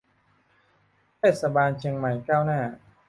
[1.17, 2.59] เทศบาลเชียงใหม่ก้าวหน้า